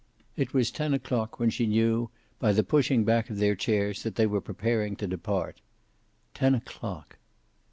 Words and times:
It 0.35 0.51
was 0.51 0.71
ten 0.71 0.95
o'clock 0.95 1.39
when 1.39 1.51
she 1.51 1.67
knew, 1.67 2.09
by 2.39 2.53
the 2.53 2.63
pushing 2.63 3.03
back 3.03 3.29
of 3.29 3.37
their 3.37 3.53
chairs, 3.55 4.01
that 4.01 4.15
they 4.15 4.25
were 4.25 4.41
preparing 4.41 4.95
to 4.95 5.05
depart. 5.05 5.61
Ten 6.33 6.55
o'clock! 6.55 7.19